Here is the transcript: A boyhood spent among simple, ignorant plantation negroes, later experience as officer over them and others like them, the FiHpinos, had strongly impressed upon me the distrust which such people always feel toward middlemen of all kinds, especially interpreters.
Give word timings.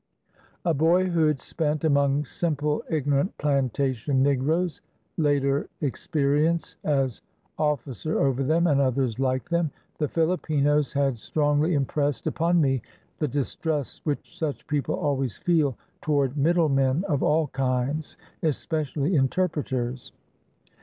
A 0.65 0.73
boyhood 0.73 1.39
spent 1.39 1.83
among 1.83 2.25
simple, 2.25 2.83
ignorant 2.89 3.37
plantation 3.37 4.23
negroes, 4.23 4.81
later 5.17 5.69
experience 5.81 6.75
as 6.83 7.21
officer 7.59 8.19
over 8.19 8.43
them 8.43 8.65
and 8.65 8.81
others 8.81 9.19
like 9.19 9.47
them, 9.49 9.69
the 9.99 10.07
FiHpinos, 10.07 10.91
had 10.93 11.19
strongly 11.19 11.75
impressed 11.75 12.25
upon 12.25 12.59
me 12.59 12.81
the 13.19 13.27
distrust 13.27 14.03
which 14.03 14.35
such 14.39 14.65
people 14.65 14.95
always 14.95 15.37
feel 15.37 15.77
toward 16.01 16.35
middlemen 16.35 17.03
of 17.03 17.21
all 17.21 17.49
kinds, 17.49 18.17
especially 18.41 19.15
interpreters. 19.15 20.13